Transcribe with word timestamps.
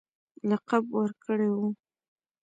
لقب 0.49 0.83
ورکړی 0.97 1.47
وو. 1.55 1.67